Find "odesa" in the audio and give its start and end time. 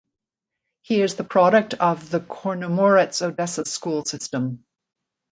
3.23-3.67